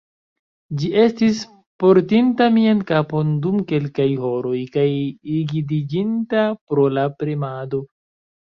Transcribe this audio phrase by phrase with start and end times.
[0.77, 1.41] Ĝi estis
[1.83, 4.89] portinta mian kapon dum kelkaj horoj, kaj
[5.35, 7.87] rigidiĝinta pro la premado.